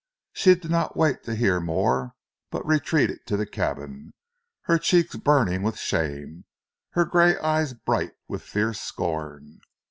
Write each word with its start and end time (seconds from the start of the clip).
She 0.33 0.55
did 0.55 0.71
not 0.71 0.97
wait 0.97 1.21
to 1.25 1.35
hear 1.35 1.59
more, 1.59 2.15
but 2.49 2.65
retreated 2.65 3.27
to 3.27 3.37
the 3.37 3.45
cabin, 3.45 4.15
her 4.63 4.79
cheeks 4.79 5.15
burning 5.15 5.61
with 5.61 5.77
shame, 5.77 6.45
her 6.93 7.05
grey 7.05 7.37
eyes 7.37 7.75
bright 7.75 8.13
with 8.27 8.41
fierce 8.41 8.81
scorn. 8.81 9.61